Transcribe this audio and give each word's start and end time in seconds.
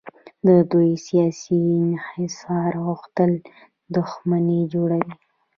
د 0.47 0.49
دوی 0.71 0.91
سیاسي 1.07 1.59
انحصار 1.81 2.71
غوښتل 2.85 3.31
دښمني 3.95 4.61
جوړوي. 4.73 5.13